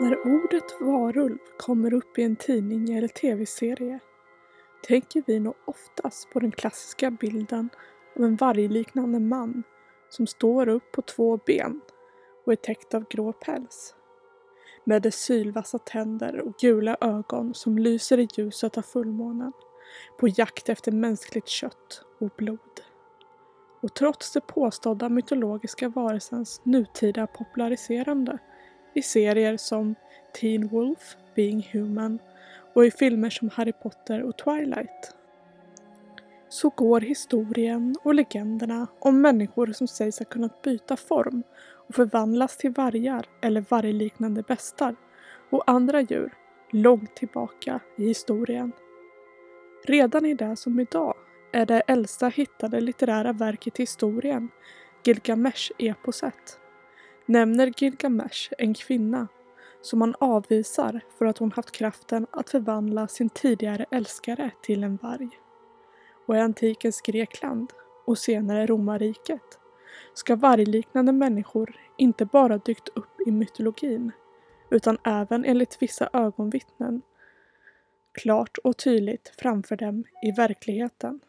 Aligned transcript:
När 0.00 0.26
ordet 0.26 0.80
varulv 0.80 1.38
kommer 1.58 1.94
upp 1.94 2.18
i 2.18 2.22
en 2.22 2.36
tidning 2.36 2.96
eller 2.96 3.08
tv-serie 3.08 4.00
tänker 4.82 5.22
vi 5.26 5.40
nog 5.40 5.54
oftast 5.64 6.30
på 6.30 6.40
den 6.40 6.52
klassiska 6.52 7.10
bilden 7.10 7.70
av 8.16 8.24
en 8.24 8.36
vargliknande 8.36 9.20
man 9.20 9.62
som 10.08 10.26
står 10.26 10.68
upp 10.68 10.92
på 10.92 11.02
två 11.02 11.36
ben 11.46 11.80
och 12.44 12.52
är 12.52 12.56
täckt 12.56 12.94
av 12.94 13.04
grå 13.10 13.32
päls. 13.32 13.94
Med 14.84 15.02
dess 15.02 15.20
sylvassa 15.20 15.78
tänder 15.78 16.40
och 16.40 16.54
gula 16.56 16.96
ögon 17.00 17.54
som 17.54 17.78
lyser 17.78 18.18
i 18.18 18.28
ljuset 18.36 18.78
av 18.78 18.82
fullmånen 18.82 19.52
på 20.20 20.28
jakt 20.28 20.68
efter 20.68 20.92
mänskligt 20.92 21.48
kött 21.48 22.04
och 22.20 22.30
blod. 22.36 22.80
Och 23.80 23.94
trots 23.94 24.32
det 24.32 24.40
påstådda 24.40 25.08
mytologiska 25.08 25.88
varelsens 25.88 26.60
nutida 26.64 27.26
populariserande 27.26 28.38
i 28.94 29.02
serier 29.02 29.56
som 29.56 29.94
Teen 30.40 30.68
Wolf, 30.68 31.16
Being 31.34 31.68
Human 31.72 32.18
och 32.74 32.86
i 32.86 32.90
filmer 32.90 33.30
som 33.30 33.48
Harry 33.48 33.72
Potter 33.72 34.22
och 34.22 34.38
Twilight. 34.38 35.14
Så 36.48 36.68
går 36.68 37.00
historien 37.00 37.96
och 38.02 38.14
legenderna 38.14 38.86
om 38.98 39.20
människor 39.20 39.66
som 39.66 39.88
sägs 39.88 40.18
ha 40.18 40.26
kunnat 40.26 40.62
byta 40.62 40.96
form 40.96 41.42
och 41.88 41.94
förvandlas 41.94 42.56
till 42.56 42.70
vargar 42.70 43.26
eller 43.42 43.64
vargliknande 43.68 44.42
bestar 44.42 44.96
och 45.50 45.62
andra 45.66 46.00
djur 46.00 46.34
långt 46.70 47.16
tillbaka 47.16 47.80
i 47.96 48.06
historien. 48.06 48.72
Redan 49.84 50.26
i 50.26 50.34
det 50.34 50.56
som 50.56 50.80
idag 50.80 51.14
är 51.52 51.66
det 51.66 51.80
äldsta 51.80 52.28
hittade 52.28 52.80
litterära 52.80 53.32
verket 53.32 53.80
i 53.80 53.82
historien, 53.82 54.48
Gilgamesh-eposet, 55.04 56.59
nämner 57.30 57.72
Gilgamesh 57.76 58.52
en 58.58 58.74
kvinna 58.74 59.28
som 59.80 60.00
han 60.00 60.14
avvisar 60.20 61.00
för 61.18 61.26
att 61.26 61.38
hon 61.38 61.52
haft 61.52 61.70
kraften 61.72 62.26
att 62.30 62.50
förvandla 62.50 63.08
sin 63.08 63.30
tidigare 63.30 63.86
älskare 63.90 64.50
till 64.62 64.84
en 64.84 64.96
varg. 64.96 65.28
Och 66.26 66.36
i 66.36 66.38
antikens 66.38 67.00
Grekland 67.00 67.72
och 68.06 68.18
senare 68.18 68.66
romarriket 68.66 69.58
ska 70.14 70.36
vargliknande 70.36 71.12
människor 71.12 71.76
inte 71.98 72.24
bara 72.24 72.58
dykt 72.58 72.88
upp 72.88 73.20
i 73.26 73.30
mytologin 73.30 74.12
utan 74.70 74.98
även 75.04 75.44
enligt 75.44 75.82
vissa 75.82 76.10
ögonvittnen 76.12 77.02
klart 78.12 78.58
och 78.58 78.76
tydligt 78.76 79.32
framför 79.38 79.76
dem 79.76 80.04
i 80.22 80.32
verkligheten. 80.32 81.20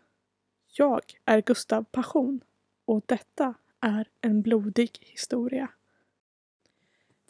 Jag 0.77 1.01
är 1.25 1.41
Gustav 1.41 1.83
Passion 1.83 2.41
och 2.85 3.01
detta 3.05 3.53
är 3.81 4.07
en 4.21 4.41
blodig 4.41 4.91
historia. 5.01 5.69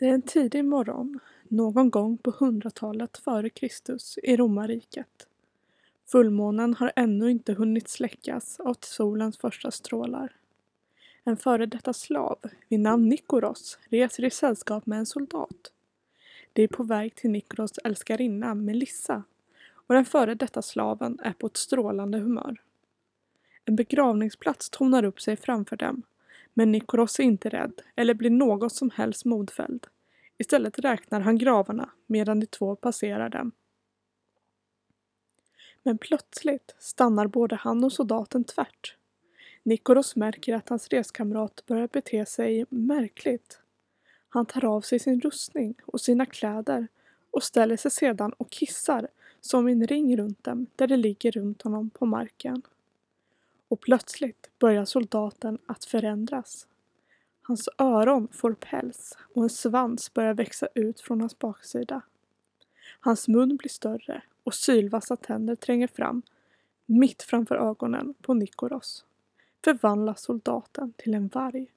Det 0.01 0.07
är 0.07 0.13
en 0.13 0.21
tidig 0.21 0.65
morgon, 0.65 1.19
någon 1.43 1.89
gång 1.89 2.17
på 2.17 2.33
hundratalet 2.39 3.17
före 3.17 3.49
Kristus 3.49 4.17
i 4.23 4.37
romarriket. 4.37 5.27
Fullmånen 6.07 6.73
har 6.73 6.91
ännu 6.95 7.31
inte 7.31 7.53
hunnit 7.53 7.89
släckas 7.89 8.59
av 8.59 8.77
solens 8.79 9.37
första 9.37 9.71
strålar. 9.71 10.35
En 11.23 11.37
före 11.37 11.65
detta 11.65 11.93
slav 11.93 12.39
vid 12.69 12.79
namn 12.79 13.09
Nikoros 13.09 13.79
reser 13.89 14.25
i 14.25 14.29
sällskap 14.29 14.85
med 14.85 14.99
en 14.99 15.05
soldat. 15.05 15.71
De 16.53 16.63
är 16.63 16.67
på 16.67 16.83
väg 16.83 17.15
till 17.15 17.31
Nikoros 17.31 17.77
älskarinna 17.77 18.55
Melissa 18.55 19.23
och 19.73 19.95
den 19.95 20.05
före 20.05 20.35
detta 20.35 20.61
slaven 20.61 21.19
är 21.23 21.33
på 21.33 21.47
ett 21.47 21.57
strålande 21.57 22.17
humör. 22.17 22.61
En 23.65 23.75
begravningsplats 23.75 24.69
tonar 24.69 25.03
upp 25.03 25.21
sig 25.21 25.37
framför 25.37 25.75
dem 25.75 26.03
men 26.53 26.71
Nikoros 26.71 27.19
är 27.19 27.23
inte 27.23 27.49
rädd 27.49 27.81
eller 27.95 28.13
blir 28.13 28.29
något 28.29 28.73
som 28.73 28.89
helst 28.89 29.25
modfälld. 29.25 29.87
Istället 30.37 30.79
räknar 30.79 31.19
han 31.19 31.37
gravarna 31.37 31.89
medan 32.07 32.39
de 32.39 32.45
två 32.45 32.75
passerar 32.75 33.29
dem. 33.29 33.51
Men 35.83 35.97
plötsligt 35.97 36.75
stannar 36.79 37.27
både 37.27 37.55
han 37.55 37.83
och 37.83 37.93
soldaten 37.93 38.43
tvärt. 38.43 38.95
Nikoros 39.63 40.15
märker 40.15 40.55
att 40.55 40.69
hans 40.69 40.87
reskamrat 40.87 41.63
börjar 41.65 41.87
bete 41.87 42.25
sig 42.25 42.65
märkligt. 42.69 43.59
Han 44.29 44.45
tar 44.45 44.65
av 44.65 44.81
sig 44.81 44.99
sin 44.99 45.21
rustning 45.21 45.75
och 45.85 46.01
sina 46.01 46.25
kläder 46.25 46.87
och 47.31 47.43
ställer 47.43 47.77
sig 47.77 47.91
sedan 47.91 48.33
och 48.33 48.49
kissar 48.49 49.07
som 49.41 49.67
en 49.67 49.87
ring 49.87 50.17
runt 50.17 50.43
dem 50.43 50.67
där 50.75 50.87
de 50.87 50.97
ligger 50.97 51.31
runt 51.31 51.61
honom 51.61 51.89
på 51.89 52.05
marken. 52.05 52.61
Och 53.71 53.81
plötsligt 53.81 54.49
börjar 54.59 54.85
soldaten 54.85 55.57
att 55.65 55.85
förändras. 55.85 56.67
Hans 57.41 57.69
öron 57.77 58.27
får 58.31 58.53
päls 58.53 59.17
och 59.33 59.43
en 59.43 59.49
svans 59.49 60.13
börjar 60.13 60.33
växa 60.33 60.67
ut 60.75 61.01
från 61.01 61.19
hans 61.19 61.39
baksida. 61.39 62.01
Hans 62.99 63.27
mun 63.27 63.55
blir 63.55 63.69
större 63.69 64.23
och 64.43 64.53
sylvassa 64.53 65.15
tänder 65.15 65.55
tränger 65.55 65.87
fram 65.87 66.21
mitt 66.85 67.21
framför 67.21 67.55
ögonen 67.55 68.13
på 68.21 68.33
Nikoros. 68.33 69.05
Förvandlas 69.63 70.21
soldaten 70.21 70.93
till 70.97 71.13
en 71.13 71.27
varg 71.27 71.71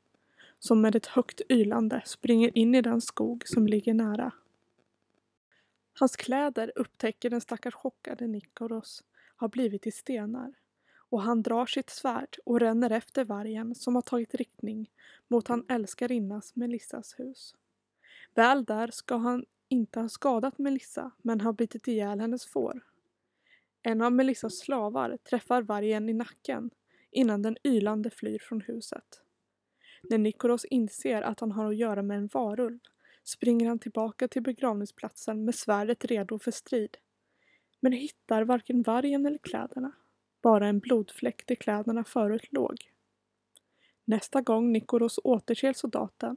som 0.59 0.81
med 0.81 0.97
ett 0.97 1.07
högt 1.07 1.41
ylande 1.49 2.03
springer 2.07 2.59
in 2.59 2.75
i 2.75 2.83
den 2.83 3.01
skog 3.01 3.43
som 3.47 3.67
ligger 3.67 3.95
nära. 3.95 4.33
Hans 5.99 6.17
kläder 6.17 6.73
upptäcker 6.77 7.31
den 7.31 7.41
stackars 7.41 7.75
chockade 7.75 8.27
Nikoros 8.27 9.05
har 9.37 9.49
blivit 9.49 9.87
i 9.87 9.91
stenar 9.91 10.55
och 11.15 11.23
han 11.23 11.43
drar 11.43 11.67
sitt 11.67 11.91
svärd 11.91 12.37
och 12.45 12.61
ränner 12.61 12.91
efter 12.91 13.25
vargen 13.25 13.75
som 13.75 13.95
har 13.95 14.03
tagit 14.03 14.35
riktning 14.35 14.91
mot 15.29 15.49
han 15.49 15.65
älskarinnas 15.69 16.57
Melissas 16.57 17.15
hus. 17.19 17.55
Väl 18.35 18.65
där 18.65 18.89
ska 18.89 19.17
han 19.17 19.45
inte 19.69 20.01
ha 20.01 20.09
skadat 20.09 20.59
Melissa 20.59 21.11
men 21.23 21.41
har 21.41 21.53
bitit 21.53 21.89
ihjäl 21.89 22.21
hennes 22.21 22.47
får. 22.47 22.81
En 23.83 24.03
av 24.03 24.13
Melissas 24.13 24.59
slavar 24.59 25.17
träffar 25.17 25.63
vargen 25.63 26.09
i 26.09 26.13
nacken 26.13 26.71
innan 27.11 27.43
den 27.43 27.57
ylande 27.65 28.11
flyr 28.11 28.39
från 28.39 28.61
huset. 28.61 29.23
När 30.03 30.19
Nikoros 30.19 30.65
inser 30.65 31.23
att 31.23 31.41
han 31.41 31.53
har 31.53 31.67
att 31.67 31.77
göra 31.77 32.03
med 32.03 32.19
en 32.19 32.29
varulv 32.33 32.79
springer 33.25 33.69
han 33.69 33.79
tillbaka 33.79 34.29
till 34.29 34.43
begravningsplatsen 34.43 35.45
med 35.45 35.55
svärdet 35.55 36.05
redo 36.05 36.39
för 36.39 36.51
strid. 36.51 36.97
Men 37.81 37.93
hittar 37.93 38.45
varken 38.45 38.83
vargen 38.83 39.27
eller 39.27 39.39
kläderna. 39.39 39.93
Bara 40.45 40.67
en 40.67 40.79
blodfläck 40.79 41.47
där 41.47 41.55
kläderna 41.55 42.05
förut 42.05 42.53
låg. 42.53 42.91
Nästa 44.05 44.41
gång 44.41 44.73
Nikoros 44.73 45.19
återser 45.25 45.73
soldaten 45.73 46.37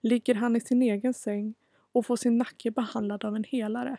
ligger 0.00 0.34
han 0.34 0.56
i 0.56 0.60
sin 0.60 0.82
egen 0.82 1.14
säng 1.14 1.54
och 1.92 2.06
får 2.06 2.16
sin 2.16 2.38
nacke 2.38 2.70
behandlad 2.70 3.24
av 3.24 3.36
en 3.36 3.44
helare. 3.44 3.96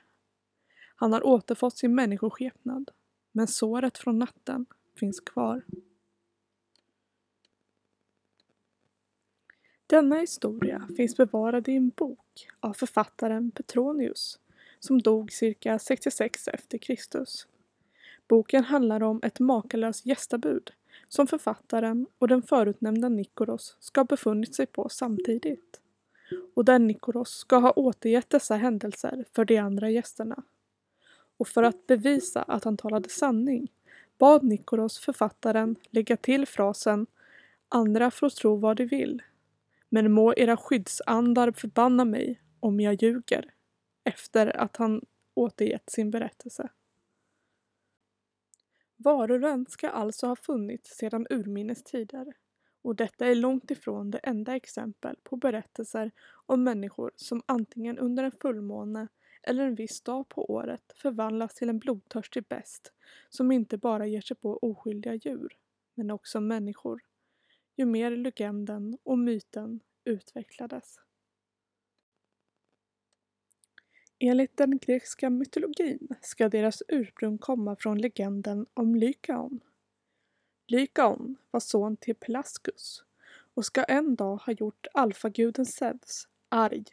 Han 0.95 1.13
har 1.13 1.25
återfått 1.25 1.77
sin 1.77 1.95
människoskepnad, 1.95 2.91
men 3.31 3.47
såret 3.47 3.97
från 3.97 4.19
natten 4.19 4.65
finns 4.99 5.19
kvar. 5.19 5.63
Denna 9.87 10.15
historia 10.19 10.87
finns 10.97 11.17
bevarad 11.17 11.67
i 11.69 11.75
en 11.75 11.89
bok 11.89 12.47
av 12.59 12.73
författaren 12.73 13.51
Petronius 13.51 14.39
som 14.79 15.01
dog 15.01 15.31
cirka 15.31 15.79
66 15.79 16.47
efter 16.47 16.77
Kristus. 16.77 17.47
Boken 18.27 18.63
handlar 18.63 19.03
om 19.03 19.19
ett 19.23 19.39
makalöst 19.39 20.05
gästabud 20.05 20.71
som 21.07 21.27
författaren 21.27 22.07
och 22.19 22.27
den 22.27 22.41
förutnämnda 22.41 23.09
Nikoros 23.09 23.77
ska 23.79 23.99
ha 24.01 24.05
befunnit 24.05 24.55
sig 24.55 24.65
på 24.65 24.89
samtidigt. 24.89 25.81
Och 26.55 26.65
där 26.65 26.79
Nikoros 26.79 27.29
ska 27.29 27.57
ha 27.57 27.71
återgett 27.71 28.29
dessa 28.29 28.55
händelser 28.55 29.25
för 29.35 29.45
de 29.45 29.57
andra 29.57 29.89
gästerna. 29.89 30.43
Och 31.37 31.47
för 31.47 31.63
att 31.63 31.87
bevisa 31.87 32.41
att 32.41 32.63
han 32.63 32.77
talade 32.77 33.09
sanning 33.09 33.71
bad 34.17 34.43
Nikoros 34.43 34.99
författaren 34.99 35.75
lägga 35.89 36.17
till 36.17 36.45
frasen 36.45 37.07
Andra 37.69 38.11
får 38.11 38.29
tro 38.29 38.55
vad 38.55 38.77
de 38.77 38.85
vill. 38.85 39.21
Men 39.89 40.11
må 40.11 40.33
era 40.37 40.57
skyddsandar 40.57 41.51
förbanna 41.51 42.05
mig 42.05 42.41
om 42.59 42.79
jag 42.79 43.03
ljuger. 43.03 43.53
Efter 44.03 44.57
att 44.57 44.77
han 44.77 45.01
återgett 45.33 45.89
sin 45.89 46.11
berättelse. 46.11 46.69
Varulven 49.03 49.65
ska 49.69 49.89
alltså 49.89 50.27
ha 50.27 50.35
funnits 50.35 50.97
sedan 50.97 51.27
urminnes 51.29 51.83
tider 51.83 52.33
och 52.81 52.95
detta 52.95 53.27
är 53.27 53.35
långt 53.35 53.71
ifrån 53.71 54.11
det 54.11 54.17
enda 54.17 54.55
exempel 54.55 55.15
på 55.23 55.35
berättelser 55.35 56.11
om 56.45 56.63
människor 56.63 57.11
som 57.15 57.41
antingen 57.45 57.97
under 57.97 58.23
en 58.23 58.31
fullmåne 58.31 59.07
eller 59.43 59.67
en 59.67 59.75
viss 59.75 60.01
dag 60.01 60.29
på 60.29 60.51
året 60.51 60.93
förvandlas 60.95 61.55
till 61.55 61.69
en 61.69 61.79
blodtörstig 61.79 62.47
best 62.47 62.93
som 63.29 63.51
inte 63.51 63.77
bara 63.77 64.07
ger 64.07 64.21
sig 64.21 64.37
på 64.37 64.59
oskyldiga 64.61 65.13
djur, 65.13 65.57
men 65.95 66.11
också 66.11 66.41
människor, 66.41 67.01
ju 67.75 67.85
mer 67.85 68.11
legenden 68.11 68.97
och 69.03 69.19
myten 69.19 69.79
utvecklades. 70.05 70.95
Enligt 74.25 74.57
den 74.57 74.77
grekiska 74.77 75.29
mytologin 75.29 76.07
ska 76.21 76.49
deras 76.49 76.83
ursprung 76.87 77.37
komma 77.37 77.75
från 77.75 77.97
legenden 77.97 78.65
om 78.73 78.95
Lykaon. 78.95 79.59
Lykaon 80.67 81.35
var 81.51 81.59
son 81.59 81.97
till 81.97 82.15
Pelasgus 82.15 83.03
och 83.53 83.65
ska 83.65 83.83
en 83.83 84.15
dag 84.15 84.35
ha 84.37 84.53
gjort 84.53 84.87
alfaguden 84.93 85.65
Zeus 85.65 86.27
arg 86.49 86.83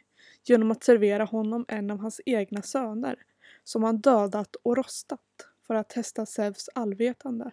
genom 0.43 0.71
att 0.71 0.83
servera 0.83 1.23
honom 1.23 1.65
en 1.67 1.91
av 1.91 1.97
hans 1.97 2.21
egna 2.25 2.61
söner 2.61 3.25
som 3.63 3.83
han 3.83 3.97
dödat 3.97 4.55
och 4.55 4.77
rostat 4.77 5.47
för 5.67 5.75
att 5.75 5.89
testa 5.89 6.25
Zeus 6.25 6.69
allvetande. 6.75 7.51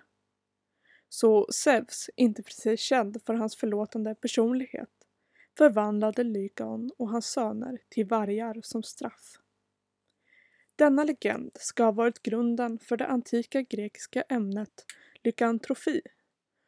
Så 1.08 1.46
Zeus, 1.52 2.10
inte 2.16 2.42
precis 2.42 2.80
känd 2.80 3.22
för 3.26 3.34
hans 3.34 3.56
förlåtande 3.56 4.14
personlighet, 4.14 4.90
förvandlade 5.58 6.24
Lykaon 6.24 6.90
och 6.96 7.08
hans 7.08 7.26
söner 7.26 7.78
till 7.88 8.06
vargar 8.06 8.60
som 8.62 8.82
straff. 8.82 9.38
Denna 10.78 11.04
legend 11.04 11.50
ska 11.54 11.84
ha 11.84 11.92
varit 11.92 12.22
grunden 12.22 12.78
för 12.78 12.96
det 12.96 13.06
antika 13.06 13.62
grekiska 13.62 14.22
ämnet 14.22 14.84
lykantrofi, 15.24 16.00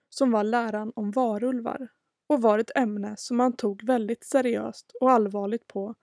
som 0.08 0.30
var 0.30 0.44
läran 0.44 0.92
om 0.96 1.10
varulvar 1.10 1.88
och 2.26 2.42
var 2.42 2.58
ett 2.58 2.76
ämne 2.76 3.14
som 3.16 3.36
man 3.36 3.56
tog 3.56 3.84
väldigt 3.84 4.24
seriöst 4.24 4.92
och 5.00 5.10
allvarligt 5.10 5.66
på 5.66 5.94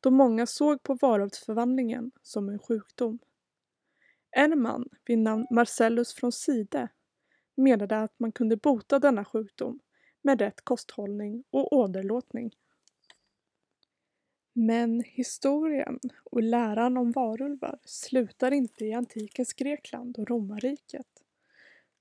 då 0.00 0.10
många 0.10 0.46
såg 0.46 0.82
på 0.82 0.94
varulvsförvandlingen 0.94 2.10
som 2.22 2.48
en 2.48 2.58
sjukdom. 2.58 3.18
En 4.30 4.62
man 4.62 4.88
vid 5.04 5.18
namn 5.18 5.46
Marcellus 5.50 6.14
från 6.14 6.32
Side 6.32 6.88
menade 7.54 7.98
att 7.98 8.14
man 8.18 8.32
kunde 8.32 8.56
bota 8.56 8.98
denna 8.98 9.24
sjukdom 9.24 9.80
med 10.22 10.40
rätt 10.40 10.64
kosthållning 10.64 11.44
och 11.50 11.72
åderlåtning. 11.72 12.50
Men 14.52 15.00
historien 15.06 16.00
och 16.24 16.42
läran 16.42 16.96
om 16.96 17.12
varulvar 17.12 17.78
slutar 17.84 18.50
inte 18.52 18.84
i 18.84 18.92
antikens 18.92 19.52
Grekland 19.52 20.18
och 20.18 20.28
romarriket. 20.28 21.06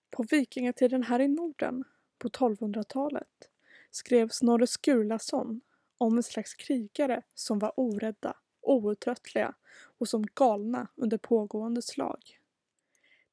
På 0.09 0.23
vikingatiden 0.23 1.03
här 1.03 1.19
i 1.19 1.27
Norden, 1.27 1.83
på 2.17 2.29
1200-talet, 2.29 3.49
skrev 3.91 4.29
Snorre 4.29 4.67
Sturlason 4.67 5.61
om 5.97 6.17
en 6.17 6.23
slags 6.23 6.53
krigare 6.53 7.21
som 7.33 7.59
var 7.59 7.73
orädda, 7.75 8.37
outtröttliga 8.61 9.53
och 9.97 10.07
som 10.07 10.25
galna 10.35 10.87
under 10.95 11.17
pågående 11.17 11.81
slag. 11.81 12.39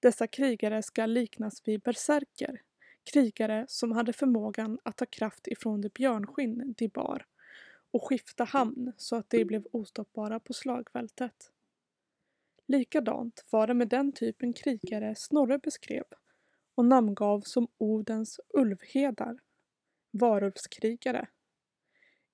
Dessa 0.00 0.26
krigare 0.26 0.82
ska 0.82 1.06
liknas 1.06 1.62
vid 1.64 1.80
berserker, 1.80 2.62
krigare 3.12 3.66
som 3.68 3.92
hade 3.92 4.12
förmågan 4.12 4.78
att 4.82 4.96
ta 4.96 5.06
kraft 5.06 5.46
ifrån 5.46 5.80
det 5.80 5.92
björnskinn 5.92 6.74
de 6.78 6.88
bar 6.88 7.26
och 7.90 8.08
skifta 8.08 8.44
hamn 8.44 8.92
så 8.96 9.16
att 9.16 9.30
de 9.30 9.44
blev 9.44 9.66
ostoppbara 9.72 10.40
på 10.40 10.52
slagfältet. 10.52 11.52
Likadant 12.66 13.44
var 13.50 13.66
det 13.66 13.74
med 13.74 13.88
den 13.88 14.12
typen 14.12 14.52
krigare 14.52 15.14
Snorre 15.14 15.58
beskrev 15.58 16.04
och 16.74 16.84
namngav 16.84 17.40
som 17.40 17.68
Odens 17.78 18.40
ulvhedar, 18.48 19.38
varulvskrigare. 20.10 21.28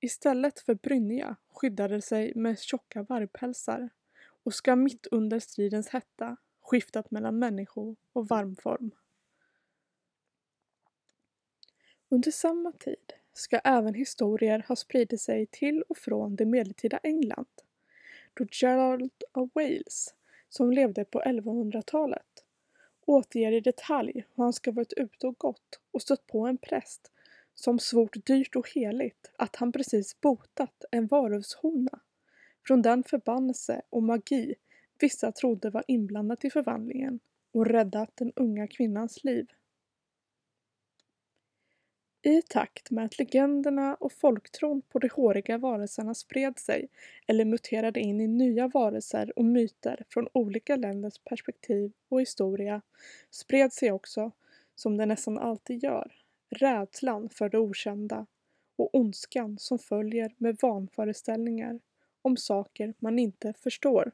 Istället 0.00 0.60
för 0.60 0.74
brynja 0.74 1.36
skyddade 1.48 2.02
sig 2.02 2.32
med 2.34 2.58
tjocka 2.58 3.02
vargpälsar 3.02 3.90
och 4.44 4.54
ska 4.54 4.76
mitt 4.76 5.06
under 5.06 5.38
stridens 5.38 5.88
hetta 5.88 6.36
skiftat 6.60 7.10
mellan 7.10 7.38
människo 7.38 7.96
och 8.12 8.28
varmform. 8.28 8.90
Under 12.08 12.30
samma 12.30 12.72
tid 12.72 13.12
ska 13.34 13.58
även 13.58 13.94
historier 13.94 14.64
ha 14.68 14.76
spridit 14.76 15.20
sig 15.20 15.46
till 15.46 15.82
och 15.88 15.98
från 15.98 16.36
det 16.36 16.44
medeltida 16.44 16.98
England. 17.02 17.46
Då 18.34 18.46
Gerald 18.50 19.12
of 19.32 19.50
Wales, 19.54 20.14
som 20.48 20.72
levde 20.72 21.04
på 21.04 21.20
1100-talet, 21.20 22.44
återger 23.06 23.52
i 23.52 23.60
detalj 23.60 24.26
hur 24.34 24.44
han 24.44 24.52
ska 24.52 24.72
varit 24.72 24.92
ute 24.92 25.26
och 25.26 25.38
gått 25.38 25.80
och 25.92 26.02
stött 26.02 26.26
på 26.26 26.46
en 26.46 26.58
präst 26.58 27.10
som 27.54 27.78
svort 27.78 28.26
dyrt 28.26 28.56
och 28.56 28.70
heligt 28.70 29.30
att 29.36 29.56
han 29.56 29.72
precis 29.72 30.20
botat 30.20 30.84
en 30.90 31.06
varulvshona 31.06 32.00
från 32.66 32.82
den 32.82 33.02
förbannelse 33.02 33.82
och 33.90 34.02
magi 34.02 34.54
vissa 34.98 35.32
trodde 35.32 35.70
var 35.70 35.84
inblandat 35.88 36.44
i 36.44 36.50
förvandlingen 36.50 37.20
och 37.52 37.66
räddat 37.66 38.10
den 38.14 38.32
unga 38.36 38.66
kvinnans 38.66 39.24
liv. 39.24 39.46
I 42.26 42.42
takt 42.42 42.90
med 42.90 43.04
att 43.04 43.18
legenderna 43.18 43.94
och 43.94 44.12
folktron 44.12 44.82
på 44.82 44.98
de 44.98 45.08
håriga 45.08 45.58
varelserna 45.58 46.14
spred 46.14 46.58
sig 46.58 46.88
eller 47.26 47.44
muterade 47.44 48.00
in 48.00 48.20
i 48.20 48.28
nya 48.28 48.68
varelser 48.68 49.38
och 49.38 49.44
myter 49.44 50.04
från 50.08 50.28
olika 50.32 50.76
länders 50.76 51.18
perspektiv 51.18 51.92
och 52.08 52.20
historia 52.20 52.82
spred 53.30 53.72
sig 53.72 53.92
också, 53.92 54.30
som 54.74 54.96
det 54.96 55.06
nästan 55.06 55.38
alltid 55.38 55.82
gör, 55.82 56.12
rädslan 56.50 57.28
för 57.28 57.48
det 57.48 57.58
okända 57.58 58.26
och 58.76 58.94
ondskan 58.94 59.58
som 59.58 59.78
följer 59.78 60.34
med 60.38 60.58
vanföreställningar 60.62 61.80
om 62.22 62.36
saker 62.36 62.94
man 62.98 63.18
inte 63.18 63.52
förstår. 63.52 64.12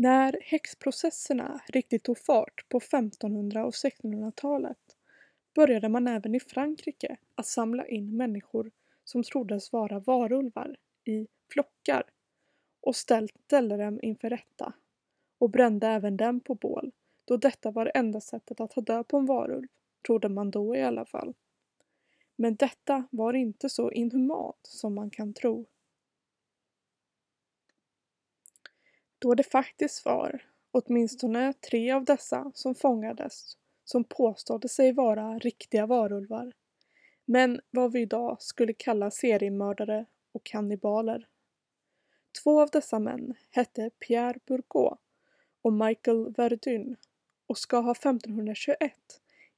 När 0.00 0.38
häxprocesserna 0.42 1.60
riktigt 1.68 2.02
tog 2.02 2.18
fart 2.18 2.68
på 2.68 2.78
1500 2.78 3.66
och 3.66 3.72
1600-talet 3.72 4.96
började 5.54 5.88
man 5.88 6.08
även 6.08 6.34
i 6.34 6.40
Frankrike 6.40 7.16
att 7.34 7.46
samla 7.46 7.86
in 7.86 8.16
människor 8.16 8.70
som 9.04 9.22
troddes 9.22 9.72
vara 9.72 9.98
varulvar 9.98 10.76
i 11.04 11.26
flockar 11.52 12.02
och 12.80 12.96
ställde 12.96 13.76
dem 13.76 13.98
inför 14.02 14.30
rätta 14.30 14.72
och 15.38 15.50
brände 15.50 15.86
även 15.86 16.16
dem 16.16 16.40
på 16.40 16.54
bål 16.54 16.92
då 17.24 17.36
detta 17.36 17.70
var 17.70 17.84
det 17.84 17.90
enda 17.90 18.20
sättet 18.20 18.60
att 18.60 18.70
ta 18.70 18.80
död 18.80 19.08
på 19.08 19.16
en 19.16 19.26
varulv, 19.26 19.68
trodde 20.06 20.28
man 20.28 20.50
då 20.50 20.76
i 20.76 20.82
alla 20.82 21.04
fall. 21.04 21.34
Men 22.36 22.56
detta 22.56 23.08
var 23.10 23.34
inte 23.34 23.68
så 23.68 23.92
inhumant 23.92 24.60
som 24.62 24.94
man 24.94 25.10
kan 25.10 25.34
tro. 25.34 25.66
Då 29.18 29.34
det 29.34 29.42
faktiskt 29.42 30.04
var 30.04 30.44
åtminstone 30.70 31.52
tre 31.52 31.92
av 31.92 32.04
dessa 32.04 32.50
som 32.54 32.74
fångades 32.74 33.56
som 33.84 34.04
påstådde 34.04 34.68
sig 34.68 34.92
vara 34.92 35.38
riktiga 35.38 35.86
varulvar. 35.86 36.52
Men 37.24 37.60
vad 37.70 37.92
vi 37.92 38.00
idag 38.00 38.42
skulle 38.42 38.72
kalla 38.72 39.10
seriemördare 39.10 40.06
och 40.32 40.44
kannibaler. 40.44 41.28
Två 42.42 42.60
av 42.60 42.70
dessa 42.70 42.98
män 42.98 43.34
hette 43.50 43.90
Pierre 43.90 44.38
Bourgault 44.46 45.00
och 45.62 45.72
Michael 45.72 46.32
Verdun 46.36 46.96
och 47.46 47.58
ska 47.58 47.78
ha 47.78 47.92
1521 47.92 48.92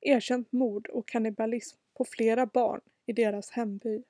erkänt 0.01 0.53
mord 0.53 0.89
och 0.89 1.09
kannibalism 1.09 1.79
på 1.95 2.05
flera 2.05 2.47
barn 2.47 2.81
i 3.07 3.13
deras 3.13 3.51
hemby. 3.51 4.03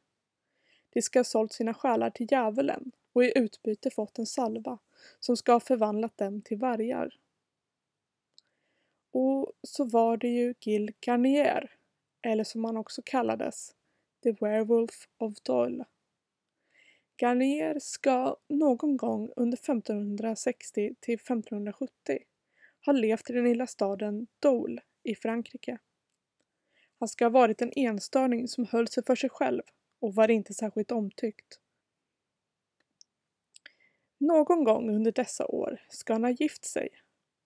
De 0.90 1.02
ska 1.02 1.18
ha 1.18 1.25
sålt 1.25 1.52
sina 1.52 1.75
själar 1.75 2.10
till 2.10 2.26
djävulen 2.30 2.92
och 3.12 3.24
i 3.24 3.38
utbyte 3.38 3.90
fått 3.90 4.18
en 4.18 4.26
salva 4.26 4.78
som 5.20 5.36
ska 5.36 5.52
ha 5.52 5.60
förvandlat 5.60 6.18
dem 6.18 6.42
till 6.42 6.58
vargar. 6.58 7.18
Och 9.12 9.52
så 9.62 9.84
var 9.84 10.16
det 10.16 10.28
ju 10.28 10.54
Gil 10.60 10.92
Garnier, 11.00 11.76
eller 12.22 12.44
som 12.44 12.64
han 12.64 12.76
också 12.76 13.02
kallades, 13.04 13.74
The 14.22 14.32
Werewolf 14.32 15.08
of 15.18 15.40
Doyle. 15.42 15.84
Garnier 17.16 17.78
ska 17.78 18.36
någon 18.48 18.96
gång 18.96 19.30
under 19.36 19.58
1560 19.58 20.94
till 21.00 21.14
1570 21.14 22.18
ha 22.86 22.92
levt 22.92 23.30
i 23.30 23.32
den 23.32 23.44
lilla 23.44 23.66
staden 23.66 24.26
Dole 24.40 24.82
i 25.02 25.14
Frankrike. 25.14 25.78
Han 26.98 27.08
ska 27.08 27.24
ha 27.24 27.30
varit 27.30 27.62
en 27.62 27.72
enstörning 27.76 28.48
som 28.48 28.66
höll 28.66 28.88
sig 28.88 29.04
för 29.04 29.16
sig 29.16 29.30
själv 29.30 29.62
och 30.00 30.14
var 30.14 30.30
inte 30.30 30.54
särskilt 30.54 30.90
omtyckt. 30.90 31.60
Någon 34.22 34.64
gång 34.64 34.90
under 34.90 35.12
dessa 35.12 35.46
år 35.46 35.82
ska 35.88 36.12
han 36.12 36.24
ha 36.24 36.30
gift 36.30 36.64
sig 36.64 36.88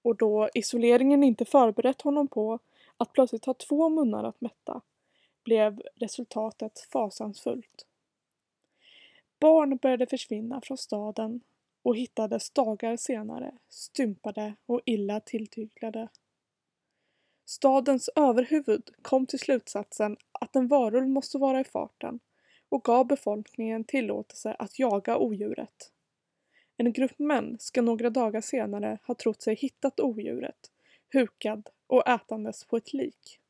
och 0.02 0.16
då 0.16 0.48
isoleringen 0.54 1.24
inte 1.24 1.44
förberett 1.44 2.02
honom 2.02 2.28
på 2.28 2.58
att 2.96 3.12
plötsligt 3.12 3.44
ha 3.44 3.54
två 3.54 3.88
munnar 3.88 4.24
att 4.24 4.40
mätta 4.40 4.80
blev 5.44 5.82
resultatet 5.94 6.78
fasansfullt. 6.92 7.86
Barn 9.40 9.76
började 9.76 10.06
försvinna 10.06 10.60
från 10.60 10.78
staden 10.78 11.40
och 11.82 11.96
hittades 11.96 12.50
dagar 12.50 12.96
senare 12.96 13.54
stympade 13.68 14.54
och 14.66 14.80
illa 14.84 15.20
tilltyglade. 15.20 16.08
Stadens 17.44 18.10
överhuvud 18.16 18.90
kom 19.02 19.26
till 19.26 19.38
slutsatsen 19.38 20.16
att 20.32 20.56
en 20.56 20.68
varulv 20.68 21.08
måste 21.08 21.38
vara 21.38 21.60
i 21.60 21.64
farten 21.64 22.20
och 22.68 22.84
gav 22.84 23.06
befolkningen 23.06 23.84
tillåtelse 23.84 24.56
att 24.58 24.78
jaga 24.78 25.18
odjuret. 25.18 25.93
En 26.76 26.92
grupp 26.92 27.18
män 27.18 27.56
ska 27.60 27.82
några 27.82 28.10
dagar 28.10 28.40
senare 28.40 28.98
ha 29.02 29.14
trott 29.14 29.42
sig 29.42 29.54
hittat 29.54 30.00
odjuret, 30.00 30.70
hukad 31.12 31.70
och 31.86 32.08
ätandes 32.08 32.64
på 32.64 32.76
ett 32.76 32.92
lik. 32.92 33.40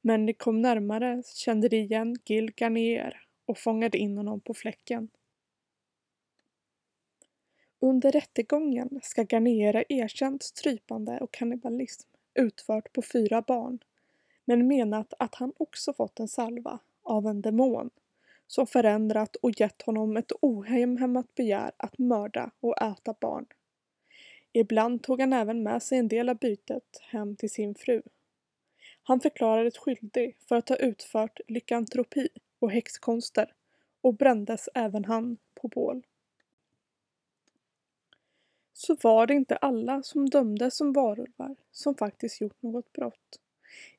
Men 0.00 0.26
de 0.26 0.32
kom 0.32 0.62
närmare 0.62 1.22
kände 1.34 1.68
de 1.68 1.76
igen 1.76 2.16
Gil 2.24 2.52
Garnier 2.56 3.22
och 3.46 3.58
fångade 3.58 3.98
in 3.98 4.16
honom 4.16 4.40
på 4.40 4.54
fläcken. 4.54 5.08
Under 7.80 8.12
rättegången 8.12 9.00
ska 9.02 9.22
Garnier 9.22 9.74
ha 9.74 9.84
erkänt 9.88 10.42
strypande 10.42 11.20
och 11.20 11.32
kannibalism 11.32 12.08
utfört 12.34 12.92
på 12.92 13.02
fyra 13.02 13.42
barn 13.42 13.78
men 14.44 14.68
menat 14.68 15.14
att 15.18 15.34
han 15.34 15.52
också 15.56 15.92
fått 15.92 16.20
en 16.20 16.28
salva 16.28 16.78
av 17.02 17.26
en 17.26 17.42
demon 17.42 17.90
som 18.48 18.66
förändrat 18.66 19.36
och 19.36 19.60
gett 19.60 19.82
honom 19.82 20.16
ett 20.16 20.32
ohämmat 20.40 21.34
begär 21.34 21.72
att 21.76 21.98
mörda 21.98 22.50
och 22.60 22.82
äta 22.82 23.14
barn. 23.20 23.46
Ibland 24.52 25.02
tog 25.02 25.20
han 25.20 25.32
även 25.32 25.62
med 25.62 25.82
sig 25.82 25.98
en 25.98 26.08
del 26.08 26.28
av 26.28 26.36
bytet 26.36 27.00
hem 27.02 27.36
till 27.36 27.50
sin 27.50 27.74
fru. 27.74 28.02
Han 29.02 29.20
förklarades 29.20 29.78
skyldig 29.78 30.36
för 30.48 30.56
att 30.56 30.68
ha 30.68 30.76
utfört 30.76 31.40
lykantropi 31.48 32.28
och 32.58 32.70
häxkonster 32.70 33.54
och 34.00 34.14
brändes 34.14 34.68
även 34.74 35.04
han 35.04 35.36
på 35.54 35.68
bål. 35.68 36.06
Så 38.72 38.96
var 39.02 39.26
det 39.26 39.34
inte 39.34 39.56
alla 39.56 40.02
som 40.02 40.30
dömdes 40.30 40.76
som 40.76 40.92
varulvar 40.92 41.56
som 41.70 41.94
faktiskt 41.94 42.40
gjort 42.40 42.62
något 42.62 42.92
brott. 42.92 43.40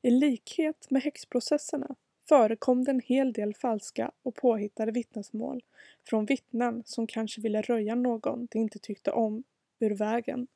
I 0.02 0.10
likhet 0.10 0.90
med 0.90 1.02
häxprocesserna 1.02 1.96
förekom 2.30 2.84
det 2.84 2.90
en 2.90 3.00
hel 3.00 3.32
del 3.32 3.54
falska 3.54 4.10
och 4.22 4.34
påhittade 4.34 4.92
vittnesmål 4.92 5.64
från 6.08 6.24
vittnen 6.24 6.82
som 6.86 7.06
kanske 7.06 7.40
ville 7.40 7.62
röja 7.62 7.94
någon 7.94 8.46
de 8.50 8.58
inte 8.58 8.78
tyckte 8.78 9.10
om 9.10 9.44
ur 9.78 9.90
vägen. 9.90 10.46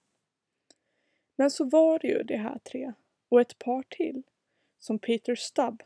Men 1.37 1.51
så 1.51 1.65
var 1.65 1.99
det 1.99 2.09
ju 2.09 2.23
de 2.23 2.37
här 2.37 2.59
tre 2.59 2.93
och 3.29 3.41
ett 3.41 3.59
par 3.59 3.83
till 3.89 4.23
som 4.79 4.99
Peter 4.99 5.35
Stubb, 5.35 5.83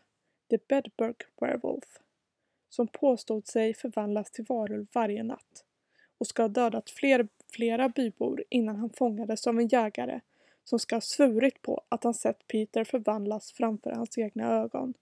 the 0.51 0.59
Bedburg 0.69 1.17
Werewolf, 1.41 1.99
som 2.69 2.89
påstod 2.89 3.47
sig 3.47 3.75
förvandlas 3.75 4.31
till 4.31 4.45
varulv 4.49 4.87
varje 4.93 5.23
natt 5.23 5.65
och 6.19 6.27
ska 6.27 6.43
ha 6.43 6.49
dödat 6.49 6.91
fler, 6.91 7.29
flera 7.53 7.89
bybor 7.89 8.45
innan 8.49 8.77
han 8.77 8.91
fångades 8.91 9.47
av 9.47 9.59
en 9.59 9.69
jägare 9.69 10.21
som 10.65 10.79
ska 10.79 10.97
ha 10.97 11.01
svurit 11.01 11.63
på 11.63 11.83
att 11.89 12.05
han 12.05 12.15
sett 12.15 12.47
Peter 12.47 12.85
förvandlas 12.85 13.53
framför 13.53 13.91
hans 13.91 14.19
egna 14.19 14.53
ögon. 14.53 14.95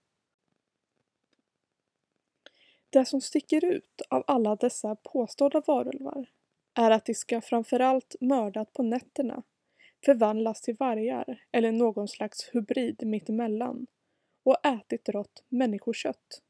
Det 2.89 3.05
som 3.05 3.21
sticker 3.21 3.65
ut 3.65 4.01
av 4.09 4.23
alla 4.27 4.55
dessa 4.55 4.95
påstådda 4.95 5.61
varulvar 5.67 6.25
är 6.73 6.91
att 6.91 7.05
de 7.05 7.13
ska 7.13 7.41
framförallt 7.41 8.15
mördat 8.21 8.73
på 8.73 8.83
nätterna, 8.83 9.43
förvandlas 10.05 10.61
till 10.61 10.75
vargar 10.75 11.43
eller 11.51 11.71
någon 11.71 12.07
slags 12.07 12.49
hybrid 12.53 13.07
mittemellan 13.07 13.87
och 14.43 14.65
ätit 14.65 15.09
rått 15.09 15.43
människokött. 15.49 16.41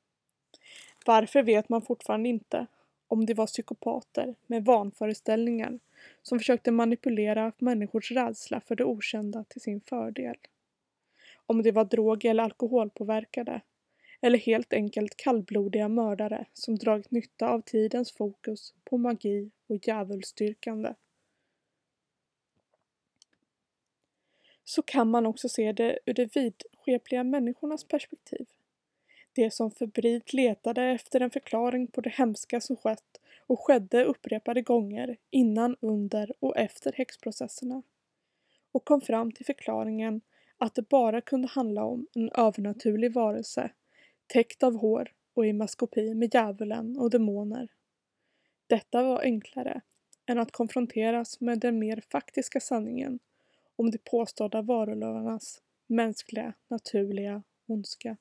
Varför 1.06 1.44
vet 1.44 1.70
man 1.70 1.82
fortfarande 1.82 2.30
inte 2.30 2.68
om 3.08 3.26
de 3.26 3.34
var 3.34 3.48
psykopater 3.48 4.36
med 4.48 4.66
vanföreställningar 4.66 5.80
som 6.22 6.40
försökte 6.40 6.72
manipulera 6.72 7.52
människors 7.58 8.12
rädsla 8.12 8.62
för 8.62 8.76
det 8.76 8.86
okända 8.86 9.44
till 9.44 9.62
sin 9.62 9.82
fördel. 9.82 10.38
Om 11.46 11.64
de 11.64 11.72
var 11.72 11.86
drog 11.86 12.26
eller 12.26 12.44
alkoholpåverkade 12.44 13.62
eller 14.22 14.38
helt 14.38 14.74
enkelt 14.74 15.18
kallblodiga 15.18 15.88
mördare 15.88 16.46
som 16.54 16.76
dragit 16.76 17.12
nytta 17.12 17.50
av 17.50 17.62
tidens 17.62 18.12
fokus 18.12 18.74
på 18.84 18.98
magi 18.98 19.52
och 19.68 19.88
djävulsdyrkande. 19.88 20.94
Så 24.64 24.82
kan 24.82 25.10
man 25.10 25.26
också 25.26 25.50
se 25.50 25.72
det 25.72 26.00
ur 26.06 26.14
de 26.14 26.26
vidskepliga 26.26 27.24
människornas 27.24 27.84
perspektiv. 27.84 28.46
De 29.34 29.52
som 29.52 29.72
febrilt 29.72 30.34
letade 30.34 30.84
efter 30.84 31.20
en 31.20 31.32
förklaring 31.32 31.88
på 31.88 32.02
det 32.02 32.10
hemska 32.10 32.62
som 32.62 32.76
skett 32.76 33.22
och 33.48 33.60
skedde 33.60 34.04
upprepade 34.04 34.62
gånger 34.62 35.18
innan, 35.30 35.76
under 35.82 36.32
och 36.40 36.58
efter 36.58 36.94
häxprocesserna 36.94 37.84
och 38.72 38.86
kom 38.86 39.02
fram 39.02 39.32
till 39.32 39.46
förklaringen 39.46 40.22
att 40.58 40.76
det 40.76 40.90
bara 40.90 41.22
kunde 41.22 41.48
handla 41.48 41.84
om 41.84 42.08
en 42.14 42.30
övernaturlig 42.30 43.14
varelse 43.14 43.72
täckt 44.28 44.64
av 44.64 44.78
hår 44.78 45.12
och 45.34 45.46
i 45.46 45.54
maskopi 45.54 46.14
med 46.14 46.34
djävulen 46.34 46.98
och 46.98 47.10
demoner. 47.10 47.68
Detta 48.68 49.04
var 49.04 49.22
enklare 49.22 49.82
än 50.26 50.40
att 50.40 50.52
konfronteras 50.52 51.42
med 51.42 51.60
den 51.60 51.80
mer 51.80 52.04
faktiska 52.12 52.60
sanningen 52.60 53.20
om 53.76 53.92
de 53.92 53.98
påstådda 53.98 54.62
varulvarnas 54.62 55.62
mänskliga, 55.88 56.54
naturliga 56.68 57.44
ondska. 57.68 58.18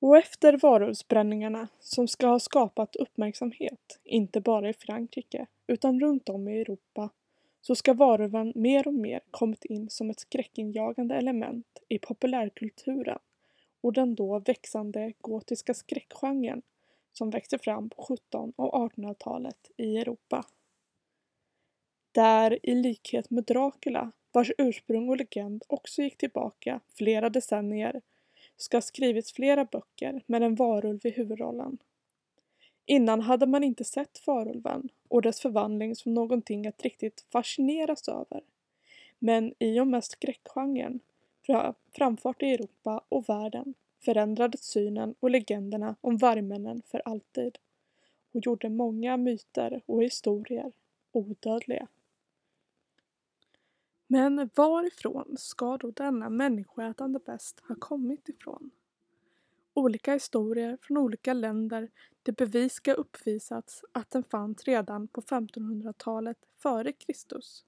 Och 0.00 0.18
efter 0.18 0.58
varulvsbränningarna, 0.62 1.68
som 1.80 2.08
ska 2.08 2.26
ha 2.26 2.38
skapat 2.38 2.96
uppmärksamhet, 2.96 4.00
inte 4.04 4.40
bara 4.40 4.68
i 4.68 4.72
Frankrike, 4.72 5.46
utan 5.66 6.00
runt 6.00 6.28
om 6.28 6.48
i 6.48 6.60
Europa, 6.60 7.10
så 7.60 7.74
ska 7.74 7.94
varulven 7.94 8.52
mer 8.54 8.88
och 8.88 8.94
mer 8.94 9.20
kommit 9.30 9.64
in 9.64 9.90
som 9.90 10.10
ett 10.10 10.20
skräckinjagande 10.20 11.14
element 11.14 11.78
i 11.88 11.98
populärkulturen 11.98 13.18
och 13.80 13.92
den 13.92 14.14
då 14.14 14.38
växande 14.38 15.12
gotiska 15.20 15.74
skräckgenren 15.74 16.62
som 17.12 17.30
växte 17.30 17.58
fram 17.58 17.90
på 17.90 18.02
1700 18.02 18.52
och 18.56 18.92
1800-talet 18.92 19.70
i 19.76 19.98
Europa. 19.98 20.44
Där, 22.12 22.58
i 22.62 22.74
likhet 22.74 23.30
med 23.30 23.44
Dracula, 23.44 24.12
vars 24.32 24.52
ursprung 24.58 25.08
och 25.08 25.16
legend 25.16 25.62
också 25.66 26.02
gick 26.02 26.18
tillbaka 26.18 26.80
flera 26.94 27.30
decennier, 27.30 28.02
ska 28.56 28.76
ha 28.76 28.82
skrivits 28.82 29.32
flera 29.32 29.64
böcker 29.64 30.22
med 30.26 30.42
en 30.42 30.54
varulv 30.54 31.06
i 31.06 31.10
huvudrollen. 31.10 31.78
Innan 32.90 33.20
hade 33.20 33.46
man 33.46 33.64
inte 33.64 33.84
sett 33.84 34.18
farulven 34.18 34.88
och 35.08 35.22
dess 35.22 35.40
förvandling 35.40 35.96
som 35.96 36.14
någonting 36.14 36.66
att 36.66 36.82
riktigt 36.82 37.26
fascineras 37.32 38.08
över. 38.08 38.42
Men 39.18 39.54
i 39.58 39.80
och 39.80 39.86
med 39.86 40.04
skräckgenren 40.04 41.00
framfart 41.96 42.42
i 42.42 42.46
Europa 42.46 43.04
och 43.08 43.28
världen 43.28 43.74
förändrades 44.04 44.64
synen 44.64 45.14
och 45.20 45.30
legenderna 45.30 45.96
om 46.00 46.16
vargmännen 46.16 46.82
för 46.86 47.02
alltid 47.04 47.58
och 48.32 48.40
gjorde 48.46 48.68
många 48.68 49.16
myter 49.16 49.82
och 49.86 50.02
historier 50.02 50.72
odödliga. 51.12 51.88
Men 54.06 54.50
varifrån 54.54 55.34
ska 55.38 55.76
då 55.76 55.90
denna 55.90 56.28
människoätande 56.28 57.18
bäst 57.18 57.60
ha 57.68 57.74
kommit 57.74 58.28
ifrån? 58.28 58.70
Olika 59.78 60.12
historier 60.12 60.78
från 60.82 60.96
olika 60.96 61.32
länder 61.32 61.90
där 62.22 62.32
bevis 62.32 62.72
ska 62.72 62.92
uppvisats 62.92 63.84
att 63.92 64.10
den 64.10 64.24
fanns 64.24 64.64
redan 64.64 65.08
på 65.08 65.20
1500-talet 65.20 66.36
före 66.62 66.92
Kristus 66.92 67.64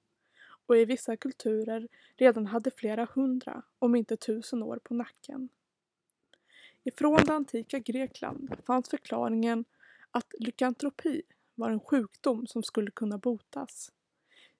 och 0.65 0.77
i 0.77 0.85
vissa 0.85 1.17
kulturer 1.17 1.87
redan 2.17 2.45
hade 2.45 2.71
flera 2.71 3.07
hundra, 3.13 3.61
om 3.79 3.95
inte 3.95 4.17
tusen 4.17 4.63
år 4.63 4.79
på 4.83 4.93
nacken. 4.93 5.49
Ifrån 6.83 7.19
det 7.25 7.33
antika 7.33 7.79
Grekland 7.79 8.55
fanns 8.65 8.89
förklaringen 8.89 9.65
att 10.11 10.33
lykantropi 10.39 11.21
var 11.55 11.69
en 11.69 11.79
sjukdom 11.79 12.47
som 12.47 12.63
skulle 12.63 12.91
kunna 12.91 13.17
botas. 13.17 13.91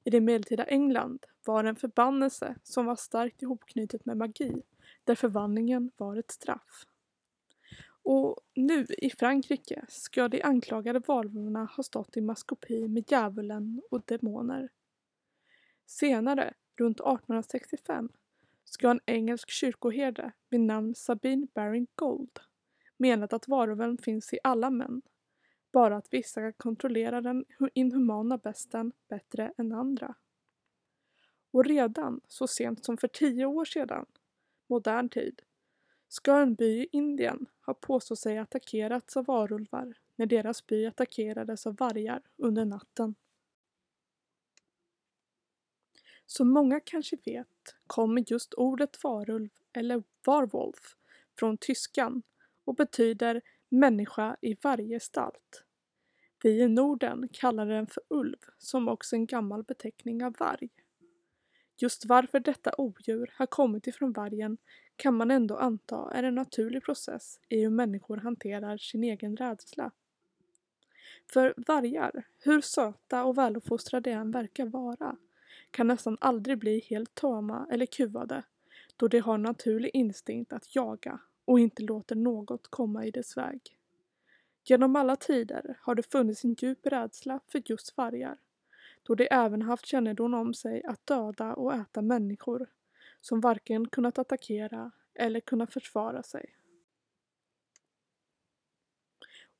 I 0.03 0.09
det 0.09 0.21
medeltida 0.21 0.63
England 0.63 1.25
var 1.45 1.63
det 1.63 1.69
en 1.69 1.75
förbannelse 1.75 2.55
som 2.63 2.85
var 2.85 2.95
starkt 2.95 3.41
ihopknutet 3.41 4.05
med 4.05 4.17
magi, 4.17 4.61
där 5.03 5.15
förvandlingen 5.15 5.91
var 5.97 6.17
ett 6.17 6.31
straff. 6.31 6.85
Och 8.03 8.39
nu 8.55 8.85
i 8.97 9.09
Frankrike 9.09 9.85
ska 9.87 10.27
de 10.27 10.41
anklagade 10.41 10.99
varulvarna 10.99 11.65
ha 11.65 11.83
stått 11.83 12.17
i 12.17 12.21
maskopi 12.21 12.87
med 12.87 13.11
djävulen 13.11 13.81
och 13.91 14.01
demoner. 14.05 14.69
Senare, 15.85 16.53
runt 16.77 16.99
1865, 16.99 18.09
ska 18.63 18.89
en 18.89 18.99
engelsk 19.05 19.49
kyrkoherde 19.49 20.31
vid 20.49 20.61
namn 20.61 20.95
Sabine 20.95 21.47
Baring 21.53 21.87
Gold 21.95 22.39
menat 23.01 23.33
att 23.33 23.47
varulven 23.47 23.97
finns 23.97 24.33
i 24.33 24.39
alla 24.43 24.69
män, 24.69 25.01
bara 25.71 25.97
att 25.97 26.13
vissa 26.13 26.41
kan 26.41 26.53
kontrollera 26.53 27.21
den 27.21 27.45
inhumana 27.73 28.37
besten 28.37 28.91
bättre 29.09 29.53
än 29.57 29.71
andra. 29.71 30.15
Och 31.51 31.65
redan 31.65 32.21
så 32.27 32.47
sent 32.47 32.85
som 32.85 32.97
för 32.97 33.07
tio 33.07 33.45
år 33.45 33.65
sedan, 33.65 34.05
modern 34.67 35.09
tid, 35.09 35.41
ska 36.07 36.39
en 36.39 36.55
by 36.55 36.81
i 36.81 36.87
Indien 36.91 37.45
har 37.71 37.87
påstått 37.87 38.19
sig 38.19 38.37
attackerats 38.37 39.17
av 39.17 39.25
varulvar 39.25 39.93
när 40.15 40.25
deras 40.25 40.67
by 40.67 40.85
attackerades 40.85 41.67
av 41.67 41.75
vargar 41.75 42.21
under 42.37 42.65
natten. 42.65 43.15
Som 46.25 46.49
många 46.49 46.79
kanske 46.79 47.17
vet 47.25 47.75
kommer 47.87 48.23
just 48.31 48.53
ordet 48.53 49.03
varulv 49.03 49.49
eller 49.73 50.03
varwolf 50.25 50.97
från 51.39 51.57
tyskan 51.57 52.21
och 52.65 52.75
betyder 52.75 53.41
människa 53.69 54.37
i 54.41 54.57
varje 54.61 54.99
stalt. 54.99 55.63
Vi 56.43 56.61
i 56.61 56.67
Norden 56.67 57.29
kallar 57.31 57.65
den 57.65 57.87
för 57.87 58.03
ulv 58.07 58.39
som 58.57 58.87
också 58.87 59.15
är 59.15 59.19
en 59.19 59.25
gammal 59.25 59.63
beteckning 59.63 60.25
av 60.25 60.35
varg. 60.39 60.69
Just 61.81 62.05
varför 62.05 62.39
detta 62.39 62.71
odjur 62.77 63.33
har 63.35 63.45
kommit 63.45 63.87
ifrån 63.87 64.11
vargen 64.11 64.57
kan 64.95 65.13
man 65.13 65.31
ändå 65.31 65.57
anta 65.57 66.11
är 66.11 66.23
en 66.23 66.35
naturlig 66.35 66.83
process 66.83 67.39
i 67.49 67.61
hur 67.61 67.69
människor 67.69 68.17
hanterar 68.17 68.77
sin 68.77 69.03
egen 69.03 69.37
rädsla. 69.37 69.91
För 71.33 71.53
vargar, 71.57 72.27
hur 72.39 72.61
söta 72.61 73.23
och 73.23 73.37
väluppfostrade 73.37 74.09
de 74.09 74.15
än 74.15 74.31
verkar 74.31 74.65
vara, 74.65 75.17
kan 75.71 75.87
nästan 75.87 76.17
aldrig 76.21 76.57
bli 76.57 76.85
helt 76.89 77.15
tama 77.15 77.67
eller 77.71 77.85
kuvade 77.85 78.43
då 78.97 79.07
de 79.07 79.19
har 79.19 79.37
naturlig 79.37 79.91
instinkt 79.93 80.53
att 80.53 80.75
jaga 80.75 81.19
och 81.45 81.59
inte 81.59 81.83
låter 81.83 82.15
något 82.15 82.67
komma 82.67 83.05
i 83.05 83.11
dess 83.11 83.37
väg. 83.37 83.77
Genom 84.63 84.95
alla 84.95 85.15
tider 85.15 85.77
har 85.81 85.95
det 85.95 86.11
funnits 86.11 86.43
en 86.43 86.55
djup 86.59 86.87
rädsla 86.87 87.39
för 87.47 87.61
just 87.65 87.97
vargar, 87.97 88.37
då 89.03 89.15
de 89.15 89.27
även 89.31 89.61
haft 89.61 89.85
kännedom 89.85 90.33
om 90.33 90.53
sig 90.53 90.83
att 90.83 91.07
döda 91.07 91.53
och 91.53 91.73
äta 91.73 92.01
människor, 92.01 92.69
som 93.21 93.41
varken 93.41 93.87
kunnat 93.87 94.17
attackera 94.17 94.91
eller 95.13 95.39
kunnat 95.39 95.73
försvara 95.73 96.23
sig. 96.23 96.55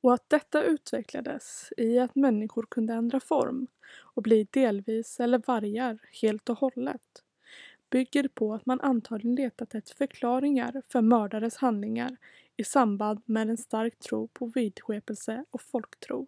Och 0.00 0.14
att 0.14 0.28
detta 0.28 0.64
utvecklades 0.64 1.72
i 1.76 1.98
att 1.98 2.14
människor 2.14 2.66
kunde 2.70 2.94
ändra 2.94 3.20
form 3.20 3.66
och 4.14 4.22
bli 4.22 4.48
delvis 4.50 5.20
eller 5.20 5.42
vargar 5.46 5.98
helt 6.22 6.48
och 6.48 6.58
hållet 6.58 7.22
bygger 7.92 8.28
på 8.28 8.54
att 8.54 8.66
man 8.66 8.80
antagligen 8.80 9.34
letat 9.34 9.74
efter 9.74 9.94
förklaringar 9.94 10.82
för 10.88 11.00
mördares 11.00 11.56
handlingar 11.56 12.16
i 12.56 12.64
samband 12.64 13.22
med 13.24 13.50
en 13.50 13.56
stark 13.56 13.98
tro 13.98 14.28
på 14.28 14.46
vidskepelse 14.46 15.44
och 15.50 15.62
folktro. 15.62 16.26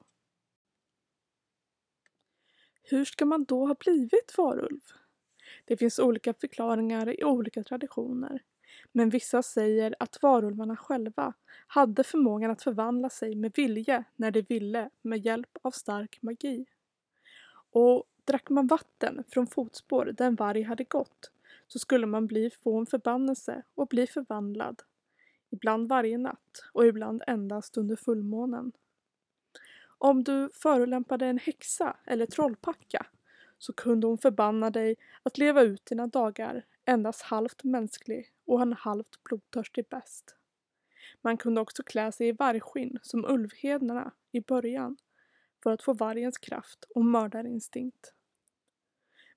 Hur 2.86 3.04
ska 3.04 3.24
man 3.24 3.44
då 3.44 3.66
ha 3.66 3.74
blivit 3.74 4.38
varulv? 4.38 4.80
Det 5.64 5.76
finns 5.76 5.98
olika 5.98 6.34
förklaringar 6.34 7.20
i 7.20 7.24
olika 7.24 7.62
traditioner. 7.62 8.42
Men 8.92 9.10
vissa 9.10 9.42
säger 9.42 9.94
att 9.98 10.22
varulvarna 10.22 10.76
själva 10.76 11.32
hade 11.66 12.04
förmågan 12.04 12.50
att 12.50 12.62
förvandla 12.62 13.10
sig 13.10 13.34
med 13.34 13.52
vilje 13.56 14.04
när 14.16 14.30
de 14.30 14.42
ville 14.42 14.90
med 15.02 15.26
hjälp 15.26 15.58
av 15.62 15.70
stark 15.70 16.18
magi. 16.22 16.66
Och 17.70 18.04
drack 18.24 18.50
man 18.50 18.66
vatten 18.66 19.24
från 19.28 19.46
fotspår 19.46 20.14
där 20.16 20.26
en 20.26 20.34
varg 20.34 20.62
hade 20.62 20.84
gått 20.84 21.30
så 21.68 21.78
skulle 21.78 22.06
man 22.06 22.26
bli 22.26 22.50
få 22.50 22.78
en 22.78 22.86
förbannelse 22.86 23.62
och 23.74 23.88
bli 23.88 24.06
förvandlad. 24.06 24.82
Ibland 25.50 25.88
varje 25.88 26.18
natt 26.18 26.70
och 26.72 26.86
ibland 26.86 27.22
endast 27.26 27.76
under 27.76 27.96
fullmånen. 27.96 28.72
Om 29.98 30.24
du 30.24 30.50
förolämpade 30.54 31.26
en 31.26 31.38
häxa 31.38 31.96
eller 32.06 32.26
trollpacka 32.26 33.06
så 33.58 33.72
kunde 33.72 34.06
hon 34.06 34.18
förbanna 34.18 34.70
dig 34.70 34.96
att 35.22 35.38
leva 35.38 35.62
ut 35.62 35.86
dina 35.86 36.06
dagar 36.06 36.64
endast 36.84 37.22
halvt 37.22 37.64
mänsklig 37.64 38.32
och 38.46 38.62
en 38.62 38.72
halvt 38.72 39.24
blodtörstig 39.24 39.88
bäst. 39.88 40.36
Man 41.22 41.36
kunde 41.36 41.60
också 41.60 41.82
klä 41.82 42.12
sig 42.12 42.28
i 42.28 42.32
vargskinn 42.32 42.98
som 43.02 43.24
ulvhednarna 43.24 44.12
i 44.32 44.40
början 44.40 44.96
för 45.62 45.72
att 45.72 45.82
få 45.82 45.92
vargens 45.92 46.38
kraft 46.38 46.84
och 46.94 47.04
mördarinstinkt. 47.04 48.12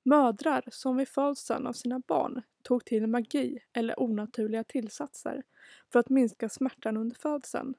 Mödrar 0.03 0.63
som 0.71 0.97
vid 0.97 1.07
födseln 1.07 1.67
av 1.67 1.73
sina 1.73 1.99
barn 1.99 2.41
tog 2.63 2.85
till 2.85 3.07
magi 3.07 3.59
eller 3.73 3.99
onaturliga 3.99 4.63
tillsatser 4.63 5.43
för 5.91 5.99
att 5.99 6.09
minska 6.09 6.49
smärtan 6.49 6.97
under 6.97 7.15
födseln 7.15 7.73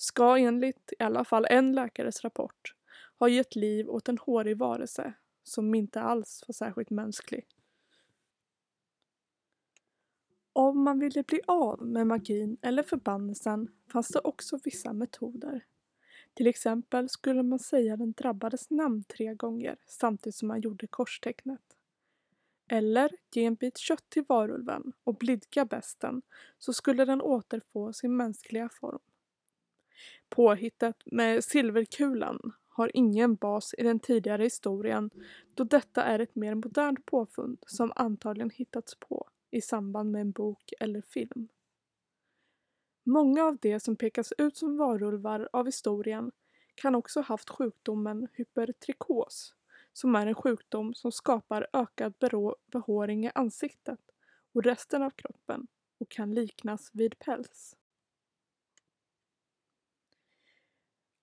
ska 0.00 0.38
enligt 0.38 0.92
i 0.98 1.02
alla 1.02 1.24
fall 1.24 1.46
en 1.50 1.72
läkares 1.72 2.24
rapport 2.24 2.74
ha 3.18 3.28
gett 3.28 3.56
liv 3.56 3.90
åt 3.90 4.08
en 4.08 4.18
hårig 4.18 4.58
varelse 4.58 5.12
som 5.42 5.74
inte 5.74 6.00
alls 6.00 6.44
var 6.46 6.52
särskilt 6.52 6.90
mänsklig. 6.90 7.46
Om 10.52 10.84
man 10.84 10.98
ville 10.98 11.22
bli 11.22 11.40
av 11.46 11.86
med 11.86 12.06
magin 12.06 12.56
eller 12.62 12.82
förbannelsen 12.82 13.68
fanns 13.92 14.08
det 14.08 14.18
också 14.18 14.58
vissa 14.64 14.92
metoder. 14.92 15.64
Till 16.34 16.46
exempel 16.46 17.08
skulle 17.08 17.42
man 17.42 17.58
säga 17.58 17.96
den 17.96 18.12
drabbades 18.12 18.70
namn 18.70 19.04
tre 19.04 19.34
gånger 19.34 19.76
samtidigt 19.86 20.34
som 20.34 20.48
man 20.48 20.60
gjorde 20.60 20.86
korstecknet. 20.86 21.76
Eller 22.68 23.10
ge 23.32 23.44
en 23.44 23.54
bit 23.54 23.78
kött 23.78 24.10
till 24.10 24.24
varulven 24.28 24.92
och 25.04 25.14
blidka 25.14 25.64
besten 25.64 26.22
så 26.58 26.72
skulle 26.72 27.04
den 27.04 27.20
återfå 27.20 27.92
sin 27.92 28.16
mänskliga 28.16 28.68
form. 28.68 29.00
Påhittet 30.30 30.96
med 31.04 31.44
silverkulan 31.44 32.52
har 32.68 32.90
ingen 32.94 33.34
bas 33.34 33.74
i 33.78 33.82
den 33.82 34.00
tidigare 34.00 34.42
historien 34.42 35.10
då 35.54 35.64
detta 35.64 36.02
är 36.02 36.18
ett 36.18 36.34
mer 36.34 36.54
modernt 36.54 37.06
påfund 37.06 37.58
som 37.66 37.92
antagligen 37.96 38.50
hittats 38.50 38.94
på 38.94 39.28
i 39.50 39.60
samband 39.60 40.10
med 40.10 40.20
en 40.20 40.32
bok 40.32 40.72
eller 40.80 41.00
film. 41.02 41.48
Många 43.04 43.44
av 43.44 43.56
de 43.56 43.80
som 43.80 43.96
pekas 43.96 44.32
ut 44.38 44.56
som 44.56 44.76
varulvar 44.76 45.48
av 45.52 45.66
historien 45.66 46.32
kan 46.74 46.94
också 46.94 47.20
haft 47.20 47.50
sjukdomen 47.50 48.28
hypertrikos 48.32 49.54
som 49.92 50.16
är 50.16 50.26
en 50.26 50.34
sjukdom 50.34 50.94
som 50.94 51.12
skapar 51.12 51.66
ökad 51.72 52.14
behåring 52.72 53.26
i 53.26 53.30
ansiktet 53.34 54.00
och 54.52 54.62
resten 54.62 55.02
av 55.02 55.10
kroppen 55.10 55.66
och 55.98 56.08
kan 56.08 56.34
liknas 56.34 56.90
vid 56.92 57.18
päls. 57.18 57.76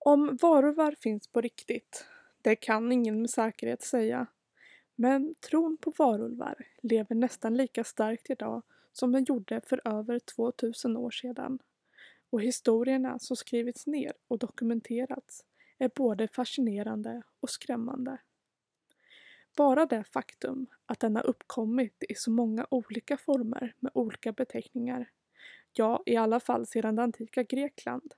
Om 0.08 0.36
varulvar 0.42 0.94
finns 1.00 1.28
på 1.28 1.40
riktigt, 1.40 2.04
det 2.42 2.56
kan 2.56 2.92
ingen 2.92 3.20
med 3.20 3.30
säkerhet 3.30 3.82
säga. 3.82 4.26
Men 4.94 5.34
tron 5.34 5.76
på 5.80 5.92
varulvar 5.98 6.66
lever 6.82 7.14
nästan 7.14 7.54
lika 7.54 7.84
starkt 7.84 8.30
idag 8.30 8.62
som 8.92 9.12
den 9.12 9.24
gjorde 9.24 9.60
för 9.66 9.80
över 9.84 10.18
2000 10.18 10.96
år 10.96 11.10
sedan. 11.10 11.58
Och 12.30 12.42
historierna 12.42 13.18
som 13.18 13.36
skrivits 13.36 13.86
ner 13.86 14.12
och 14.28 14.38
dokumenterats 14.38 15.44
är 15.78 15.90
både 15.94 16.28
fascinerande 16.28 17.22
och 17.40 17.50
skrämmande. 17.50 18.18
Bara 19.56 19.86
det 19.86 20.04
faktum 20.04 20.66
att 20.86 21.00
den 21.00 21.16
har 21.16 21.26
uppkommit 21.26 22.04
i 22.08 22.14
så 22.14 22.30
många 22.30 22.66
olika 22.70 23.16
former 23.16 23.74
med 23.78 23.92
olika 23.94 24.32
beteckningar, 24.32 25.10
ja 25.72 26.02
i 26.06 26.16
alla 26.16 26.40
fall 26.40 26.66
sedan 26.66 26.96
det 26.96 27.02
antika 27.02 27.42
Grekland, 27.42 28.14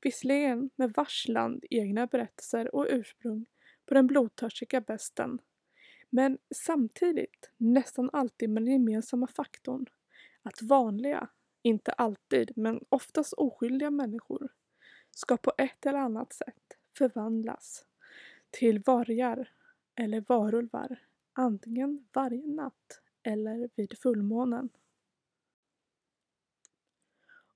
visserligen 0.00 0.70
med 0.76 0.92
vars 0.96 1.28
land 1.28 1.64
egna 1.70 2.06
berättelser 2.06 2.74
och 2.74 2.86
ursprung 2.90 3.46
på 3.86 3.94
den 3.94 4.06
blodtörstiga 4.06 4.80
besten, 4.80 5.38
men 6.10 6.38
samtidigt 6.54 7.50
nästan 7.56 8.10
alltid 8.12 8.50
med 8.50 8.62
den 8.62 8.72
gemensamma 8.72 9.26
faktorn 9.26 9.86
att 10.42 10.62
vanliga, 10.62 11.28
inte 11.62 11.92
alltid, 11.92 12.52
men 12.56 12.80
oftast 12.88 13.32
oskyldiga 13.32 13.90
människor 13.90 14.48
ska 15.10 15.36
på 15.36 15.52
ett 15.58 15.86
eller 15.86 15.98
annat 15.98 16.32
sätt 16.32 16.78
förvandlas 16.98 17.84
till 18.50 18.78
vargar 18.78 19.52
eller 19.94 20.20
varulvar, 20.20 20.98
antingen 21.32 22.06
varje 22.12 22.46
natt 22.46 23.00
eller 23.22 23.70
vid 23.74 23.98
fullmånen. 23.98 24.68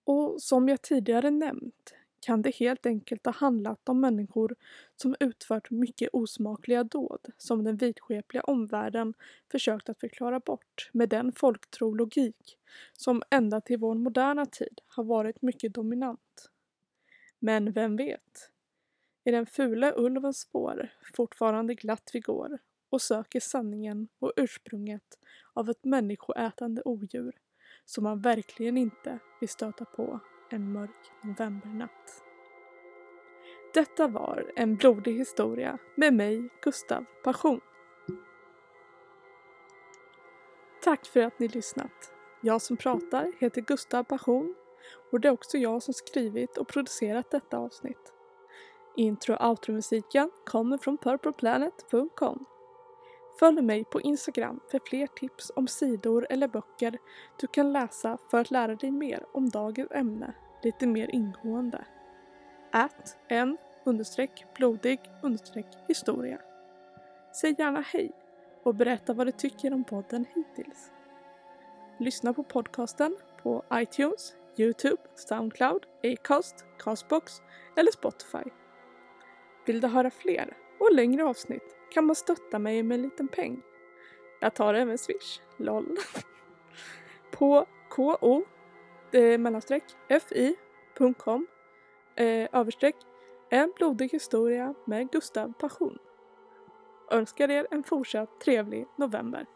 Och 0.05 0.43
som 0.43 0.69
jag 0.69 0.83
tidigare 0.83 1.31
nämnt 1.31 1.95
kan 2.21 2.43
det 2.43 2.55
helt 2.57 2.87
enkelt 2.87 3.27
ha 3.27 3.33
handlat 3.33 3.89
om 3.89 4.01
människor 4.01 4.57
som 4.97 5.17
utfört 5.21 5.71
mycket 5.71 6.09
osmakliga 6.13 6.85
dåd 6.85 7.27
som 7.37 7.65
den 7.65 7.77
vidskepliga 7.77 8.43
omvärlden 8.43 9.15
försökt 9.53 9.89
att 9.89 10.01
förklara 10.01 10.41
bort 10.41 10.91
med 10.93 11.09
den 11.09 11.33
folktrologik 11.33 12.59
som 12.93 13.23
ända 13.31 13.61
till 13.61 13.79
vår 13.79 13.95
moderna 13.95 14.47
tid 14.47 14.81
har 14.87 15.05
varit 15.05 15.43
mycket 15.43 15.75
dominant. 15.75 16.51
Men 17.39 17.73
vem 17.73 17.97
vet? 17.97 18.51
I 19.25 19.31
den 19.31 19.47
fula 19.47 19.93
ulvens 19.97 20.41
spår 20.41 20.89
fortfarande 21.17 21.75
glatt 21.75 22.11
vi 22.13 22.21
går 22.21 22.59
och 22.91 23.03
söker 23.03 23.41
sanningen 23.41 24.09
och 24.19 24.33
ursprunget 24.37 25.19
av 25.53 25.71
ett 25.71 25.85
människoätande 25.85 26.83
odjur 26.85 27.37
som 27.85 28.05
man 28.05 28.21
verkligen 28.21 28.77
inte 28.77 29.19
vill 29.41 29.49
stöta 29.49 29.85
på 29.85 30.21
en 30.51 30.73
mörk 30.73 31.13
novembernatt. 31.23 32.25
Detta 33.75 34.09
var 34.09 34.53
en 34.57 34.77
blodig 34.77 35.19
historia 35.19 35.79
med 35.95 36.15
mig, 36.15 36.49
Gustav 36.63 37.05
Passion. 37.25 37.61
Tack 40.83 41.07
för 41.07 41.21
att 41.21 41.39
ni 41.39 41.49
lyssnat. 41.49 42.13
Jag 42.41 42.63
som 42.63 42.77
pratar 42.77 43.33
heter 43.39 43.61
Gustav 43.61 44.05
Passion 44.05 44.55
och 45.13 45.21
det 45.21 45.29
är 45.29 45.33
också 45.33 45.59
jag 45.59 45.83
som 45.83 45.95
skrivit 45.95 46.59
och 46.59 46.69
producerat 46.69 47.31
detta 47.31 47.59
avsnitt. 47.59 48.13
Intro 48.97 49.35
och 49.35 49.49
outro-musiken 49.49 50.31
kommer 50.47 50.79
från 50.79 50.99
purpleplanet.com. 50.99 52.47
Följ 53.41 53.63
mig 53.63 53.85
på 53.85 54.01
Instagram 54.01 54.61
för 54.71 54.81
fler 54.85 55.07
tips 55.07 55.53
om 55.57 55.69
sidor 55.69 56.27
eller 56.31 56.49
böcker 56.49 56.99
du 57.41 57.47
kan 57.47 57.73
läsa 57.73 58.19
för 58.31 58.41
att 58.41 58.51
lära 58.51 58.75
dig 58.75 58.91
mer 58.91 59.25
om 59.33 59.49
dagens 59.49 59.91
ämne 59.91 60.35
lite 60.63 60.87
mer 60.87 61.11
ingående. 61.15 61.85
Ät 62.73 63.19
en 63.29 63.57
understreck 63.85 64.45
blodig 64.55 65.01
understreck 65.23 65.67
historia. 65.89 66.41
Säg 67.41 67.55
gärna 67.59 67.81
hej 67.81 68.13
och 68.63 68.75
berätta 68.75 69.13
vad 69.13 69.27
du 69.27 69.33
tycker 69.33 69.73
om 69.75 69.85
podden 69.85 70.25
hittills. 70.35 70.91
Lyssna 71.99 72.33
på 72.33 72.43
podcasten 72.43 73.17
på 73.43 73.65
iTunes, 73.73 74.35
Youtube, 74.57 75.03
Soundcloud, 75.15 75.87
Acast, 76.05 76.65
Castbox 76.79 77.43
eller 77.77 77.93
Spotify. 77.93 78.51
Vill 79.67 79.81
du 79.81 79.89
höra 79.89 80.11
fler 80.11 80.57
och 80.81 80.95
längre 80.95 81.25
avsnitt 81.25 81.80
kan 81.91 82.07
man 82.07 82.17
stötta 82.17 82.59
mig 82.59 82.83
med 82.83 82.95
en 82.95 83.03
liten 83.03 83.29
peng. 83.29 83.63
Jag 84.41 84.55
tar 84.55 84.75
även 84.75 84.99
swish, 84.99 85.41
LOL. 85.57 85.97
på 87.31 87.67
ko 87.89 88.45
eh, 89.13 89.39
mellanstreck 89.39 89.85
fi.com 90.09 91.47
eh, 92.17 92.49
överstreck 92.53 92.97
en 93.51 93.73
blodig 93.77 94.09
historia 94.11 94.75
med 94.85 95.11
Gustav 95.11 95.53
Passion. 95.53 95.99
Önskar 97.11 97.51
er 97.51 97.67
en 97.71 97.85
fortsatt 97.85 98.41
trevlig 98.41 98.87
november. 98.97 99.47